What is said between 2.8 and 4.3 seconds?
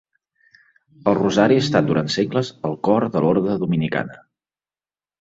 cor de l'Orde dominicana.